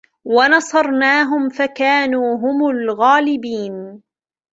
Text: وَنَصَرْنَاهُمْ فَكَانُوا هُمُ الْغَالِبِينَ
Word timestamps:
وَنَصَرْنَاهُمْ 0.25 1.49
فَكَانُوا 1.49 2.35
هُمُ 2.37 2.69
الْغَالِبِينَ 2.69 4.03